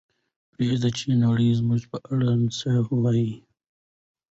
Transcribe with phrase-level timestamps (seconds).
[0.51, 3.31] پرېږدئ چې نړۍ زموږ په اړه ښه ووایي.